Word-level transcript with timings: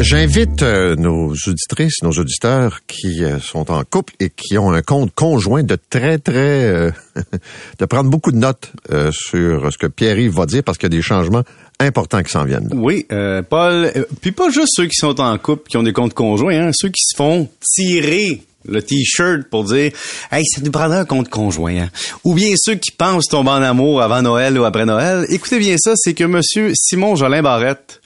J'invite 0.00 0.62
euh, 0.62 0.96
nos 0.96 1.32
auditrices, 1.46 2.02
nos 2.02 2.10
auditeurs 2.10 2.80
qui 2.86 3.24
euh, 3.24 3.38
sont 3.38 3.70
en 3.70 3.82
couple 3.84 4.12
et 4.20 4.28
qui 4.28 4.58
ont 4.58 4.72
un 4.72 4.82
compte 4.82 5.14
conjoint 5.14 5.62
de 5.62 5.78
très, 5.88 6.18
très... 6.18 6.64
euh, 6.64 6.90
de 7.78 7.84
prendre 7.86 8.10
beaucoup 8.10 8.32
de 8.32 8.36
notes 8.36 8.70
euh, 8.92 9.10
sur 9.12 9.72
ce 9.72 9.78
que 9.78 9.86
Pierre-Yves 9.86 10.32
va 10.34 10.46
dire 10.46 10.62
parce 10.64 10.78
qu'il 10.78 10.92
y 10.92 10.94
a 10.94 10.96
des 10.96 11.02
changements 11.02 11.44
importants 11.80 12.22
qui 12.22 12.30
s'en 12.32 12.44
viennent. 12.44 12.68
Oui, 12.74 13.06
euh, 13.12 13.42
Paul. 13.42 13.90
euh, 13.96 14.04
puis 14.20 14.32
pas 14.32 14.50
juste 14.50 14.72
ceux 14.76 14.86
qui 14.86 14.96
sont 14.96 15.20
en 15.20 15.38
couple, 15.38 15.68
qui 15.70 15.76
ont 15.76 15.82
des 15.82 15.92
comptes 15.92 16.14
conjoints, 16.14 16.68
hein, 16.68 16.70
ceux 16.74 16.88
qui 16.88 17.02
se 17.04 17.16
font 17.16 17.48
tirer 17.62 18.42
le 18.66 18.82
t-shirt 18.82 19.44
pour 19.48 19.64
dire 19.64 19.92
Hey, 20.32 20.44
ça 20.44 20.60
nous 20.62 20.70
prendrait 20.72 20.98
un 20.98 21.04
compte 21.04 21.28
conjoint. 21.30 21.82
hein. 21.84 21.88
Ou 22.24 22.34
bien 22.34 22.52
ceux 22.56 22.74
qui 22.74 22.90
pensent 22.90 23.26
tomber 23.28 23.50
en 23.50 23.62
amour 23.62 24.02
avant 24.02 24.22
Noël 24.22 24.58
ou 24.58 24.64
après 24.64 24.86
Noël. 24.86 25.24
Écoutez 25.30 25.58
bien 25.58 25.76
ça, 25.78 25.92
c'est 25.96 26.14
que 26.14 26.24
monsieur 26.24 26.72
Simon 26.74 27.14
Jolin 27.14 27.42
Barrette, 27.42 28.00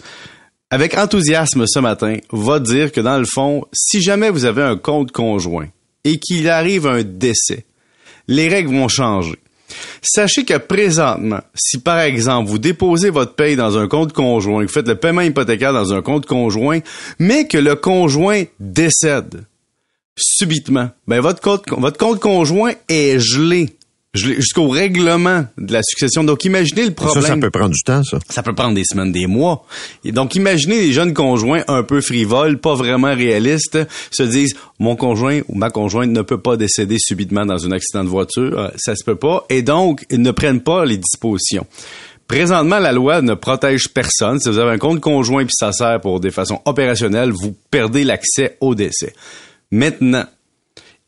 avec 0.70 0.96
enthousiasme 0.96 1.64
ce 1.66 1.78
matin, 1.78 2.16
va 2.30 2.60
dire 2.60 2.92
que 2.92 3.00
dans 3.00 3.18
le 3.18 3.24
fond, 3.24 3.64
si 3.72 4.02
jamais 4.02 4.30
vous 4.30 4.44
avez 4.44 4.62
un 4.62 4.76
compte 4.76 5.12
conjoint 5.12 5.68
et 6.04 6.18
qu'il 6.18 6.48
arrive 6.48 6.86
un 6.86 7.02
décès, 7.02 7.64
les 8.26 8.48
règles 8.48 8.74
vont 8.74 8.88
changer. 8.88 9.36
Sachez 10.02 10.44
que 10.44 10.56
présentement, 10.56 11.40
si 11.54 11.78
par 11.78 12.00
exemple 12.00 12.48
vous 12.48 12.58
déposez 12.58 13.10
votre 13.10 13.34
paye 13.34 13.56
dans 13.56 13.76
un 13.76 13.86
compte 13.86 14.12
conjoint, 14.12 14.62
vous 14.62 14.68
faites 14.68 14.88
le 14.88 14.94
paiement 14.94 15.20
hypothécaire 15.20 15.72
dans 15.72 15.92
un 15.92 16.02
compte 16.02 16.26
conjoint, 16.26 16.80
mais 17.18 17.46
que 17.46 17.58
le 17.58 17.76
conjoint 17.76 18.44
décède 18.60 19.44
subitement, 20.18 20.90
ben 21.06 21.20
votre 21.20 21.40
compte, 21.40 21.64
votre 21.68 21.98
compte 21.98 22.20
conjoint 22.20 22.72
est 22.88 23.18
gelé 23.18 23.77
jusqu'au 24.18 24.68
règlement 24.68 25.46
de 25.56 25.72
la 25.72 25.82
succession. 25.82 26.24
Donc 26.24 26.44
imaginez 26.44 26.84
le 26.86 26.92
problème. 26.92 27.22
Ça, 27.22 27.28
ça 27.28 27.36
peut 27.36 27.50
prendre 27.50 27.74
du 27.74 27.82
temps, 27.82 28.02
ça. 28.02 28.18
Ça 28.28 28.42
peut 28.42 28.54
prendre 28.54 28.74
des 28.74 28.84
semaines, 28.84 29.12
des 29.12 29.26
mois. 29.26 29.64
Et 30.04 30.12
donc, 30.12 30.34
imaginez 30.34 30.80
les 30.80 30.92
jeunes 30.92 31.14
conjoints 31.14 31.62
un 31.68 31.82
peu 31.82 32.00
frivoles, 32.00 32.58
pas 32.58 32.74
vraiment 32.74 33.14
réalistes, 33.14 33.78
se 34.10 34.22
disent, 34.22 34.54
mon 34.78 34.96
conjoint 34.96 35.40
ou 35.48 35.54
ma 35.56 35.70
conjointe 35.70 36.10
ne 36.10 36.22
peut 36.22 36.40
pas 36.40 36.56
décéder 36.56 36.96
subitement 36.98 37.46
dans 37.46 37.66
un 37.66 37.72
accident 37.72 38.04
de 38.04 38.08
voiture. 38.08 38.58
Euh, 38.58 38.68
Ça 38.76 38.94
se 38.96 39.04
peut 39.04 39.16
pas. 39.16 39.44
Et 39.50 39.62
donc, 39.62 40.04
ils 40.10 40.22
ne 40.22 40.30
prennent 40.30 40.60
pas 40.60 40.84
les 40.84 40.96
dispositions. 40.98 41.66
Présentement, 42.26 42.78
la 42.78 42.92
loi 42.92 43.22
ne 43.22 43.34
protège 43.34 43.88
personne. 43.88 44.38
Si 44.38 44.50
vous 44.50 44.58
avez 44.58 44.72
un 44.72 44.78
compte 44.78 45.00
conjoint 45.00 45.44
puis 45.44 45.54
ça 45.58 45.72
sert 45.72 46.00
pour 46.00 46.20
des 46.20 46.30
façons 46.30 46.60
opérationnelles, 46.66 47.30
vous 47.30 47.56
perdez 47.70 48.04
l'accès 48.04 48.58
au 48.60 48.74
décès. 48.74 49.14
Maintenant, 49.70 50.24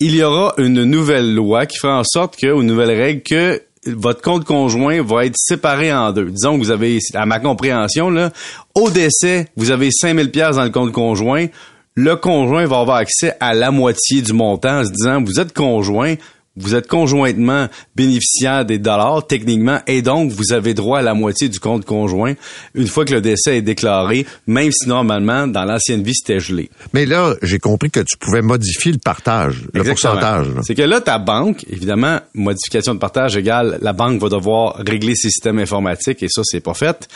il 0.00 0.16
y 0.16 0.22
aura 0.22 0.54
une 0.56 0.84
nouvelle 0.84 1.34
loi 1.34 1.66
qui 1.66 1.78
fera 1.78 2.00
en 2.00 2.04
sorte 2.04 2.36
que, 2.36 2.50
ou 2.50 2.62
une 2.62 2.68
nouvelle 2.68 2.90
règle, 2.90 3.22
que 3.22 3.62
votre 3.86 4.22
compte 4.22 4.44
conjoint 4.44 5.02
va 5.02 5.26
être 5.26 5.36
séparé 5.36 5.92
en 5.92 6.12
deux. 6.12 6.30
Disons 6.30 6.58
que 6.58 6.64
vous 6.64 6.70
avez, 6.70 6.98
à 7.14 7.26
ma 7.26 7.38
compréhension, 7.38 8.10
là, 8.10 8.30
au 8.74 8.90
décès, 8.90 9.48
vous 9.56 9.70
avez 9.70 9.90
5000 9.90 10.30
pièces 10.30 10.56
dans 10.56 10.64
le 10.64 10.70
compte 10.70 10.92
conjoint. 10.92 11.46
Le 11.94 12.16
conjoint 12.16 12.66
va 12.66 12.80
avoir 12.80 12.96
accès 12.96 13.34
à 13.40 13.52
la 13.52 13.70
moitié 13.70 14.22
du 14.22 14.32
montant 14.32 14.80
en 14.80 14.84
se 14.84 14.90
disant, 14.90 15.22
vous 15.22 15.38
êtes 15.38 15.52
conjoint, 15.52 16.14
vous 16.56 16.74
êtes 16.74 16.88
conjointement 16.88 17.68
bénéficiaire 17.94 18.64
des 18.64 18.78
dollars, 18.78 19.26
techniquement, 19.26 19.78
et 19.86 20.02
donc 20.02 20.32
vous 20.32 20.52
avez 20.52 20.74
droit 20.74 20.98
à 20.98 21.02
la 21.02 21.14
moitié 21.14 21.48
du 21.48 21.60
compte 21.60 21.84
conjoint 21.84 22.34
une 22.74 22.88
fois 22.88 23.04
que 23.04 23.14
le 23.14 23.20
décès 23.20 23.58
est 23.58 23.62
déclaré, 23.62 24.26
même 24.46 24.72
si 24.72 24.88
normalement, 24.88 25.46
dans 25.46 25.64
l'ancienne 25.64 26.02
vie, 26.02 26.14
c'était 26.14 26.40
gelé. 26.40 26.70
Mais 26.92 27.06
là, 27.06 27.34
j'ai 27.42 27.58
compris 27.58 27.90
que 27.90 28.00
tu 28.00 28.16
pouvais 28.18 28.42
modifier 28.42 28.92
le 28.92 28.98
partage, 28.98 29.64
le 29.72 29.84
pourcentage. 29.84 30.48
C'est 30.62 30.74
que 30.74 30.82
là, 30.82 31.00
ta 31.00 31.18
banque, 31.18 31.64
évidemment, 31.70 32.18
modification 32.34 32.94
de 32.94 32.98
partage 32.98 33.36
égale, 33.36 33.78
la 33.80 33.92
banque 33.92 34.20
va 34.20 34.28
devoir 34.28 34.76
régler 34.76 35.14
ses 35.14 35.28
systèmes 35.28 35.58
informatiques 35.58 36.22
et 36.22 36.28
ça, 36.28 36.42
c'est 36.44 36.60
pas 36.60 36.74
fait. 36.74 37.08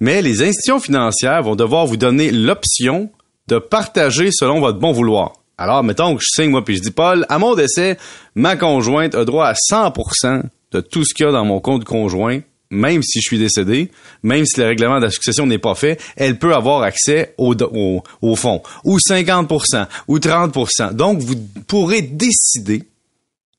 Mais 0.00 0.20
les 0.20 0.42
institutions 0.42 0.80
financières 0.80 1.42
vont 1.42 1.56
devoir 1.56 1.86
vous 1.86 1.96
donner 1.96 2.30
l'option 2.30 3.10
de 3.48 3.58
partager 3.58 4.30
selon 4.32 4.60
votre 4.60 4.78
bon 4.78 4.92
vouloir. 4.92 5.39
Alors, 5.60 5.84
mettons 5.84 6.16
que 6.16 6.22
je 6.22 6.42
signe, 6.42 6.50
moi, 6.50 6.64
puis 6.64 6.78
je 6.78 6.80
dis, 6.80 6.90
Paul, 6.90 7.26
à 7.28 7.38
mon 7.38 7.54
décès, 7.54 7.98
ma 8.34 8.56
conjointe 8.56 9.14
a 9.14 9.26
droit 9.26 9.46
à 9.46 9.52
100% 9.52 10.44
de 10.72 10.80
tout 10.80 11.04
ce 11.04 11.12
qu'il 11.12 11.26
y 11.26 11.28
a 11.28 11.32
dans 11.32 11.44
mon 11.44 11.60
compte 11.60 11.84
conjoint, 11.84 12.40
même 12.70 13.02
si 13.02 13.20
je 13.20 13.26
suis 13.26 13.38
décédé, 13.38 13.90
même 14.22 14.46
si 14.46 14.58
le 14.58 14.66
règlement 14.66 15.00
de 15.00 15.04
la 15.04 15.10
succession 15.10 15.44
n'est 15.44 15.58
pas 15.58 15.74
fait, 15.74 16.00
elle 16.16 16.38
peut 16.38 16.54
avoir 16.54 16.80
accès 16.82 17.34
au, 17.36 17.54
au, 17.54 18.02
au 18.22 18.36
fonds. 18.36 18.62
Ou 18.84 18.96
50%, 18.96 19.86
ou 20.08 20.18
30%. 20.18 20.94
Donc, 20.94 21.18
vous 21.18 21.36
pourrez 21.66 22.00
décider 22.00 22.84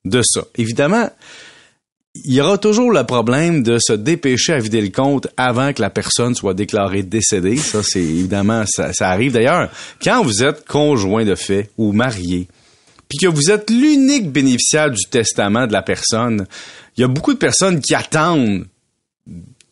de 0.04 0.24
ça. 0.24 0.42
Évidemment, 0.58 1.08
il 2.14 2.34
y 2.34 2.42
aura 2.42 2.58
toujours 2.58 2.92
le 2.92 3.06
problème 3.06 3.64
de 3.64 3.78
se 3.80 3.94
dépêcher 3.94 4.54
à 4.54 4.60
vider 4.60 4.82
le 4.82 4.90
compte 4.90 5.28
avant 5.38 5.72
que 5.72 5.82
la 5.82 5.90
personne 5.90 6.36
soit 6.36 6.54
déclarée 6.54 7.04
décédée. 7.04 7.56
Ça, 7.56 7.82
c'est 7.84 8.02
évidemment, 8.02 8.66
ça, 8.68 8.92
arrive. 9.00 9.32
D'ailleurs, 9.32 9.70
quand 10.04 10.22
vous 10.22 10.44
êtes 10.44 10.66
conjoint 10.66 11.24
de 11.24 11.36
fait 11.36 11.70
ou 11.78 11.94
marié, 11.94 12.48
puis 13.08 13.18
que 13.18 13.28
vous 13.28 13.50
êtes 13.50 13.70
l'unique 13.70 14.30
bénéficiaire 14.30 14.92
du 14.92 15.06
testament 15.10 15.68
de 15.68 15.74
la 15.74 15.82
personne, 15.82 16.46
il 16.98 17.02
y 17.02 17.04
a 17.04 17.08
beaucoup 17.08 17.34
de 17.34 17.40
personnes 17.40 17.80
qui 17.80 17.96
attendent 17.96 18.66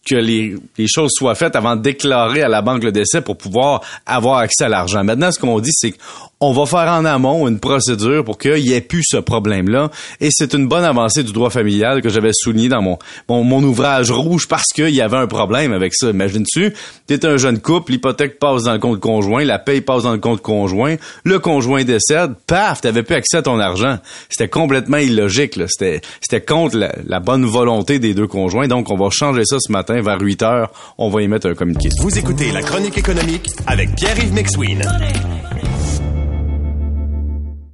que 0.05 0.15
les, 0.15 0.55
les 0.77 0.87
choses 0.87 1.11
soient 1.13 1.35
faites 1.35 1.57
avant 1.57 1.75
de 1.75 1.81
déclarer 1.81 2.41
à 2.41 2.47
la 2.47 2.61
banque 2.61 2.83
le 2.83 2.91
décès 2.91 3.21
pour 3.21 3.37
pouvoir 3.37 3.81
avoir 4.05 4.37
accès 4.37 4.63
à 4.63 4.69
l'argent. 4.69 5.03
Maintenant, 5.03 5.31
ce 5.31 5.39
qu'on 5.39 5.59
dit, 5.59 5.71
c'est 5.73 5.93
qu'on 6.39 6.53
va 6.53 6.65
faire 6.65 6.89
en 6.91 7.03
amont 7.03 7.47
une 7.49 7.59
procédure 7.59 8.23
pour 8.23 8.37
qu'il 8.37 8.59
y 8.59 8.73
ait 8.73 8.79
plus 8.81 9.03
ce 9.05 9.17
problème-là. 9.17 9.91
Et 10.21 10.29
c'est 10.31 10.53
une 10.53 10.67
bonne 10.67 10.85
avancée 10.85 11.23
du 11.23 11.33
droit 11.33 11.49
familial 11.49 12.01
que 12.01 12.07
j'avais 12.07 12.31
souligné 12.33 12.69
dans 12.69 12.81
mon, 12.81 12.97
mon, 13.27 13.43
mon 13.43 13.61
ouvrage 13.61 14.09
rouge 14.09 14.47
parce 14.47 14.67
qu'il 14.73 14.89
y 14.91 15.01
avait 15.01 15.17
un 15.17 15.27
problème 15.27 15.73
avec 15.73 15.93
ça. 15.93 16.09
Imagine-tu, 16.09 16.73
t'es 17.07 17.25
un 17.25 17.35
jeune 17.35 17.59
couple, 17.59 17.91
l'hypothèque 17.91 18.39
passe 18.39 18.63
dans 18.63 18.73
le 18.73 18.79
compte 18.79 19.01
conjoint, 19.01 19.43
la 19.43 19.59
paye 19.59 19.81
passe 19.81 20.03
dans 20.03 20.13
le 20.13 20.19
compte 20.19 20.41
conjoint, 20.41 20.95
le 21.25 21.39
conjoint 21.39 21.83
décède, 21.83 22.33
paf, 22.47 22.79
t'avais 22.81 23.03
plus 23.03 23.15
accès 23.15 23.37
à 23.37 23.41
ton 23.41 23.59
argent. 23.59 23.97
C'était 24.29 24.47
complètement 24.47 24.97
illogique. 24.97 25.57
là. 25.57 25.65
C'était, 25.67 25.99
c'était 26.21 26.41
contre 26.41 26.77
la, 26.77 26.93
la 27.05 27.19
bonne 27.19 27.45
volonté 27.45 27.99
des 27.99 28.13
deux 28.13 28.27
conjoints. 28.27 28.67
Donc, 28.69 28.89
on 28.89 28.95
va 28.95 29.09
changer 29.11 29.43
ça 29.43 29.57
ce 29.59 29.71
matin 29.71 30.01
vers 30.01 30.21
8 30.21 30.41
heures. 30.43 30.71
On 30.97 31.09
va 31.09 31.21
y 31.21 31.27
mettre 31.27 31.49
un 31.49 31.53
communiqué. 31.53 31.89
Vous 31.99 32.17
écoutez 32.17 32.51
la 32.53 32.61
chronique 32.61 32.97
économique 32.97 33.49
avec 33.67 33.93
Pierre-Yves 33.95 34.33
McSween. 34.33 34.81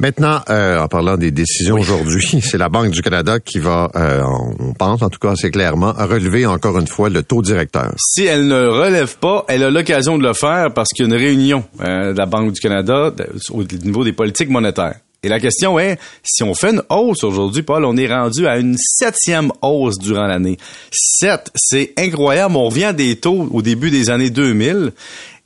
Maintenant, 0.00 0.40
euh, 0.48 0.80
en 0.80 0.88
parlant 0.88 1.18
des 1.18 1.30
décisions 1.30 1.76
aujourd'hui, 1.78 2.40
c'est 2.42 2.56
la 2.56 2.70
Banque 2.70 2.90
du 2.90 3.02
Canada 3.02 3.38
qui 3.38 3.58
va, 3.58 3.90
euh, 3.94 4.22
on 4.58 4.72
pense 4.72 5.02
en 5.02 5.10
tout 5.10 5.18
cas 5.18 5.32
assez 5.32 5.50
clairement, 5.50 5.92
relever 5.92 6.46
encore 6.46 6.78
une 6.78 6.86
fois 6.86 7.10
le 7.10 7.22
taux 7.22 7.42
directeur. 7.42 7.92
Si 7.98 8.24
elle 8.24 8.46
ne 8.48 8.66
relève 8.66 9.18
pas, 9.18 9.44
elle 9.48 9.62
a 9.62 9.70
l'occasion 9.70 10.16
de 10.16 10.22
le 10.26 10.32
faire 10.32 10.72
parce 10.74 10.88
qu'il 10.88 11.06
y 11.06 11.12
a 11.12 11.14
une 11.14 11.20
réunion 11.20 11.64
euh, 11.82 12.14
de 12.14 12.18
la 12.18 12.24
Banque 12.24 12.52
du 12.52 12.60
Canada 12.60 13.10
de- 13.10 13.26
au 13.52 13.62
niveau 13.62 14.02
des 14.02 14.14
politiques 14.14 14.48
monétaires. 14.48 14.96
Et 15.22 15.28
la 15.28 15.38
question 15.38 15.78
est, 15.78 15.98
si 16.24 16.42
on 16.44 16.54
fait 16.54 16.70
une 16.70 16.82
hausse 16.88 17.24
aujourd'hui, 17.24 17.60
Paul, 17.62 17.84
on 17.84 17.94
est 17.98 18.06
rendu 18.10 18.46
à 18.46 18.56
une 18.56 18.76
septième 18.78 19.52
hausse 19.60 19.98
durant 19.98 20.26
l'année. 20.26 20.56
Sept, 20.90 21.50
c'est 21.54 21.92
incroyable. 21.98 22.56
On 22.56 22.70
revient 22.70 22.84
à 22.84 22.92
des 22.94 23.16
taux 23.16 23.50
au 23.52 23.60
début 23.60 23.90
des 23.90 24.08
années 24.08 24.30
2000. 24.30 24.92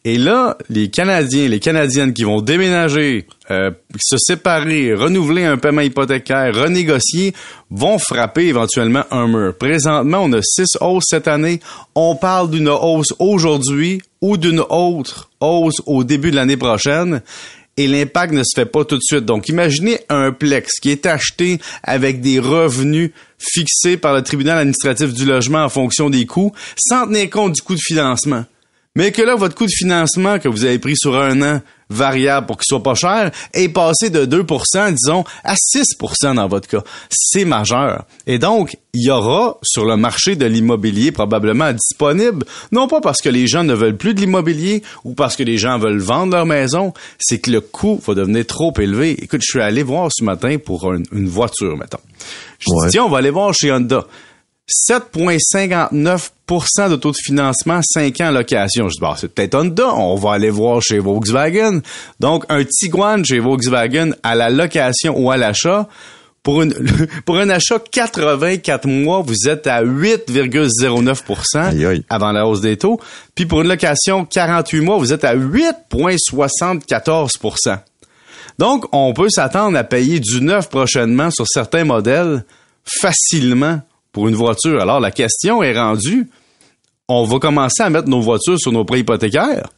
Et 0.06 0.18
là, 0.18 0.58
les 0.68 0.90
Canadiens, 0.90 1.48
les 1.48 1.60
Canadiennes 1.60 2.12
qui 2.12 2.24
vont 2.24 2.42
déménager, 2.42 3.26
euh, 3.50 3.70
se 3.98 4.18
séparer, 4.18 4.92
renouveler 4.92 5.44
un 5.44 5.56
paiement 5.56 5.80
hypothécaire, 5.80 6.54
renégocier, 6.54 7.32
vont 7.70 7.98
frapper 7.98 8.48
éventuellement 8.48 9.04
un 9.10 9.28
mur. 9.28 9.56
Présentement, 9.56 10.18
on 10.24 10.32
a 10.34 10.42
six 10.42 10.76
hausses 10.82 11.04
cette 11.06 11.26
année. 11.26 11.60
On 11.94 12.16
parle 12.16 12.50
d'une 12.50 12.68
hausse 12.68 13.14
aujourd'hui 13.18 14.02
ou 14.20 14.36
d'une 14.36 14.62
autre 14.68 15.30
hausse 15.40 15.80
au 15.86 16.04
début 16.04 16.30
de 16.30 16.36
l'année 16.36 16.58
prochaine. 16.58 17.22
et 17.76 17.88
l'impact 17.88 18.32
ne 18.34 18.44
se 18.44 18.54
fait 18.54 18.66
pas 18.66 18.84
tout 18.84 18.96
de 18.96 19.02
suite. 19.02 19.24
Donc, 19.24 19.48
imaginez 19.48 19.98
un 20.08 20.30
plex 20.30 20.78
qui 20.80 20.90
est 20.90 21.06
acheté 21.06 21.58
avec 21.82 22.20
des 22.20 22.38
revenus 22.38 23.10
fixés 23.38 23.96
par 23.96 24.14
le 24.14 24.22
tribunal 24.22 24.58
administratif 24.58 25.12
du 25.12 25.24
logement 25.24 25.64
en 25.64 25.68
fonction 25.68 26.08
des 26.08 26.24
coûts, 26.24 26.52
sans 26.76 27.06
tenir 27.06 27.28
compte 27.30 27.54
du 27.54 27.62
coût 27.62 27.74
de 27.74 27.80
financement. 27.80 28.44
Mais 28.96 29.10
que 29.10 29.22
là, 29.22 29.34
votre 29.34 29.56
coût 29.56 29.66
de 29.66 29.72
financement 29.72 30.38
que 30.38 30.46
vous 30.46 30.64
avez 30.64 30.78
pris 30.78 30.94
sur 30.96 31.20
un 31.20 31.42
an 31.42 31.60
variable 31.90 32.46
pour 32.46 32.58
qu'il 32.58 32.66
soit 32.66 32.82
pas 32.82 32.94
cher 32.94 33.32
est 33.52 33.68
passé 33.68 34.08
de 34.08 34.24
2% 34.24 34.94
disons, 34.94 35.24
à 35.42 35.54
6% 35.54 36.36
dans 36.36 36.46
votre 36.46 36.68
cas. 36.68 36.82
C'est 37.10 37.44
majeur. 37.44 38.04
Et 38.28 38.38
donc, 38.38 38.76
il 38.92 39.02
y 39.02 39.10
aura 39.10 39.58
sur 39.62 39.84
le 39.84 39.96
marché 39.96 40.36
de 40.36 40.46
l'immobilier 40.46 41.10
probablement 41.10 41.72
disponible, 41.72 42.46
non 42.70 42.86
pas 42.86 43.00
parce 43.00 43.20
que 43.20 43.28
les 43.28 43.48
gens 43.48 43.64
ne 43.64 43.74
veulent 43.74 43.96
plus 43.96 44.14
de 44.14 44.20
l'immobilier 44.20 44.84
ou 45.02 45.14
parce 45.14 45.34
que 45.34 45.42
les 45.42 45.58
gens 45.58 45.76
veulent 45.76 45.98
vendre 45.98 46.36
leur 46.36 46.46
maison, 46.46 46.94
c'est 47.18 47.40
que 47.40 47.50
le 47.50 47.60
coût 47.60 48.00
va 48.06 48.14
devenir 48.14 48.46
trop 48.46 48.72
élevé. 48.78 49.16
Écoute, 49.24 49.40
je 49.42 49.50
suis 49.50 49.60
allé 49.60 49.82
voir 49.82 50.08
ce 50.14 50.22
matin 50.22 50.58
pour 50.64 50.92
une, 50.92 51.28
voiture, 51.28 51.76
mettons. 51.76 51.98
Je 52.60 52.66
dis, 52.66 52.90
tiens, 52.92 53.04
on 53.04 53.10
va 53.10 53.18
aller 53.18 53.30
voir 53.30 53.52
chez 53.52 53.72
Honda. 53.72 54.06
7,59% 54.68 56.90
de 56.90 56.96
taux 56.96 57.10
de 57.10 57.16
financement, 57.22 57.80
5 57.82 58.22
ans 58.22 58.28
en 58.28 58.32
location. 58.32 58.88
Je 58.88 58.94
dis, 58.94 59.00
bah, 59.00 59.14
c'est 59.18 59.28
peut-être 59.28 59.54
Honda. 59.54 59.94
On 59.94 60.14
va 60.16 60.32
aller 60.32 60.48
voir 60.50 60.80
chez 60.80 60.98
Volkswagen. 60.98 61.82
Donc, 62.18 62.46
un 62.48 62.64
Tiguan 62.64 63.22
chez 63.24 63.38
Volkswagen 63.40 64.12
à 64.22 64.34
la 64.34 64.48
location 64.50 65.18
ou 65.18 65.30
à 65.30 65.36
l'achat. 65.36 65.86
Pour, 66.42 66.62
une, 66.62 66.74
pour 67.24 67.36
un 67.38 67.50
achat 67.50 67.78
84 67.78 68.86
mois, 68.86 69.22
vous 69.22 69.48
êtes 69.48 69.66
à 69.66 69.82
8,09% 69.82 72.02
avant 72.08 72.32
la 72.32 72.46
hausse 72.46 72.60
des 72.60 72.76
taux. 72.76 73.00
Puis 73.34 73.46
pour 73.46 73.62
une 73.62 73.68
location 73.68 74.26
48 74.26 74.80
mois, 74.80 74.98
vous 74.98 75.14
êtes 75.14 75.24
à 75.24 75.34
8,74% 75.36 77.78
Donc, 78.58 78.84
on 78.92 79.14
peut 79.14 79.30
s'attendre 79.30 79.78
à 79.78 79.84
payer 79.84 80.20
du 80.20 80.42
neuf 80.42 80.68
prochainement 80.68 81.30
sur 81.30 81.46
certains 81.48 81.84
modèles 81.84 82.44
facilement 82.84 83.80
pour 84.14 84.28
une 84.28 84.34
voiture. 84.34 84.80
Alors 84.80 85.00
la 85.00 85.10
question 85.10 85.62
est 85.62 85.78
rendue, 85.78 86.30
on 87.08 87.24
va 87.24 87.38
commencer 87.38 87.82
à 87.82 87.90
mettre 87.90 88.08
nos 88.08 88.20
voitures 88.20 88.58
sur 88.58 88.72
nos 88.72 88.86
prêts 88.86 89.00
hypothécaires 89.00 89.68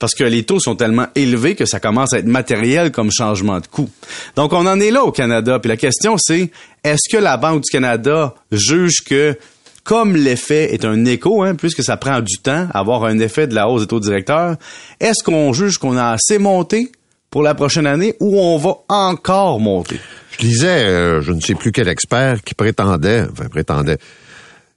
parce 0.00 0.14
que 0.14 0.24
les 0.24 0.42
taux 0.42 0.58
sont 0.58 0.74
tellement 0.74 1.06
élevés 1.14 1.54
que 1.54 1.66
ça 1.66 1.78
commence 1.78 2.12
à 2.12 2.18
être 2.18 2.26
matériel 2.26 2.90
comme 2.90 3.12
changement 3.12 3.60
de 3.60 3.66
coût. 3.68 3.88
Donc 4.34 4.52
on 4.52 4.66
en 4.66 4.80
est 4.80 4.90
là 4.90 5.04
au 5.04 5.12
Canada. 5.12 5.60
Puis 5.60 5.68
la 5.68 5.76
question 5.76 6.16
c'est, 6.18 6.50
est-ce 6.82 7.08
que 7.08 7.22
la 7.22 7.36
Banque 7.36 7.62
du 7.62 7.70
Canada 7.70 8.34
juge 8.50 9.04
que 9.06 9.38
comme 9.84 10.16
l'effet 10.16 10.72
est 10.74 10.84
un 10.84 11.04
écho, 11.04 11.42
hein, 11.42 11.54
puisque 11.54 11.82
ça 11.82 11.96
prend 11.96 12.20
du 12.20 12.38
temps 12.38 12.68
à 12.72 12.78
avoir 12.78 13.04
un 13.04 13.18
effet 13.18 13.46
de 13.46 13.54
la 13.54 13.68
hausse 13.68 13.82
des 13.82 13.88
taux 13.88 14.00
directeurs, 14.00 14.56
est-ce 15.00 15.22
qu'on 15.22 15.52
juge 15.52 15.78
qu'on 15.78 15.96
a 15.96 16.12
assez 16.12 16.38
monté 16.38 16.92
pour 17.32 17.42
la 17.42 17.54
prochaine 17.54 17.86
année 17.86 18.14
ou 18.20 18.38
on 18.38 18.58
va 18.58 18.76
encore 18.88 19.58
monter? 19.58 19.98
Je 20.38 20.46
lisais, 20.46 20.84
euh, 20.84 21.20
je 21.22 21.32
ne 21.32 21.40
sais 21.40 21.54
plus 21.54 21.72
quel 21.72 21.88
expert 21.88 22.42
qui 22.42 22.54
prétendait, 22.54 23.24
enfin 23.32 23.48
prétendait, 23.48 23.98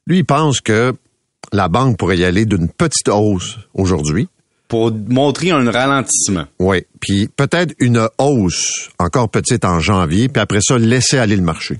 lui 0.07 0.19
il 0.19 0.25
pense 0.25 0.61
que 0.61 0.93
la 1.53 1.67
banque 1.67 1.97
pourrait 1.97 2.17
y 2.17 2.25
aller 2.25 2.45
d'une 2.45 2.69
petite 2.69 3.09
hausse 3.09 3.57
aujourd'hui. 3.75 4.27
Pour 4.67 4.91
montrer 4.91 5.51
un 5.51 5.69
ralentissement. 5.69 6.45
Oui, 6.59 6.83
puis 6.99 7.27
peut-être 7.27 7.75
une 7.79 8.07
hausse 8.17 8.89
encore 8.97 9.29
petite 9.29 9.63
en 9.63 9.79
janvier, 9.79 10.27
puis 10.27 10.41
après 10.41 10.59
ça, 10.61 10.79
laisser 10.79 11.19
aller 11.19 11.35
le 11.35 11.43
marché. 11.43 11.77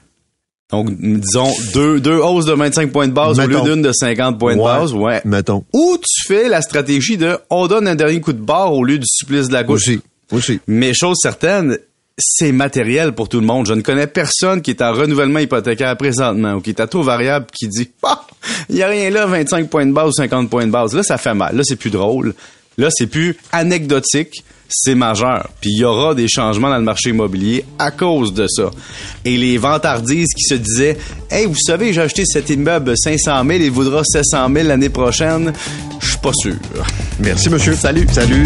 Donc, 0.71 0.89
disons, 0.99 1.51
deux, 1.73 1.99
deux 1.99 2.17
hausses 2.17 2.45
de 2.45 2.53
25 2.53 2.91
points 2.91 3.07
de 3.07 3.13
base 3.13 3.39
au 3.39 3.47
lieu 3.47 3.61
d'une 3.61 3.81
de 3.81 3.91
50 3.91 4.37
points 4.37 4.55
de 4.55 4.61
base. 4.61 4.93
Ouais. 4.93 5.21
Mettons. 5.23 5.63
Ou 5.73 5.97
tu 5.97 6.27
fais 6.27 6.49
la 6.49 6.61
stratégie 6.61 7.17
de 7.17 7.37
on 7.49 7.67
donne 7.67 7.87
un 7.87 7.95
dernier 7.95 8.19
coup 8.19 8.33
de 8.33 8.41
barre 8.41 8.73
au 8.73 8.83
lieu 8.83 8.97
du 8.97 9.05
supplice 9.07 9.47
de 9.47 9.53
la 9.53 9.63
gauche? 9.63 9.87
Aussi. 9.87 10.01
Aussi. 10.31 10.59
Mais 10.67 10.93
chose 10.93 11.17
certaine, 11.21 11.77
c'est 12.17 12.51
matériel 12.51 13.11
pour 13.11 13.27
tout 13.27 13.39
le 13.39 13.45
monde. 13.45 13.67
Je 13.67 13.73
ne 13.73 13.81
connais 13.81 14.07
personne 14.07 14.61
qui 14.61 14.71
est 14.71 14.81
en 14.81 14.93
renouvellement 14.93 15.39
hypothécaire 15.39 15.95
présentement 15.97 16.53
ou 16.53 16.61
qui 16.61 16.69
est 16.69 16.79
à 16.79 16.87
taux 16.87 17.03
variable 17.03 17.47
qui 17.51 17.67
dit 17.67 17.91
ah, 18.03 18.25
il 18.69 18.77
y 18.77 18.83
a 18.83 18.87
rien 18.87 19.09
là 19.09 19.25
25 19.25 19.69
points 19.69 19.85
de 19.85 19.91
base 19.91 20.09
ou 20.09 20.13
50 20.13 20.49
points 20.49 20.65
de 20.65 20.71
base. 20.71 20.95
Là 20.95 21.03
ça 21.03 21.17
fait 21.17 21.33
mal. 21.33 21.55
Là 21.55 21.63
c'est 21.65 21.75
plus 21.75 21.89
drôle. 21.89 22.33
Là 22.77 22.89
c'est 22.89 23.07
plus 23.07 23.37
anecdotique, 23.51 24.43
c'est 24.69 24.95
majeur. 24.95 25.49
Puis 25.59 25.71
il 25.71 25.79
y 25.79 25.83
aura 25.83 26.15
des 26.15 26.27
changements 26.29 26.69
dans 26.69 26.77
le 26.77 26.83
marché 26.83 27.09
immobilier 27.09 27.65
à 27.79 27.91
cause 27.91 28.33
de 28.33 28.47
ça. 28.47 28.71
Et 29.25 29.35
les 29.35 29.57
vantardises 29.57 30.33
qui 30.33 30.43
se 30.43 30.55
disaient 30.55 30.97
"Hey, 31.29 31.45
vous 31.45 31.59
savez, 31.59 31.91
j'ai 31.91 32.01
acheté 32.01 32.23
cet 32.25 32.49
immeuble 32.49 32.93
500 32.97 33.43
000 33.45 33.51
et 33.61 33.65
il 33.65 33.71
vaudra 33.71 34.03
700 34.05 34.53
000 34.53 34.67
l'année 34.69 34.89
prochaine." 34.89 35.51
Je 35.99 36.07
suis 36.07 36.17
pas 36.17 36.33
sûr. 36.33 36.55
Merci 37.19 37.49
monsieur. 37.49 37.75
Salut. 37.75 38.07
Salut. 38.11 38.45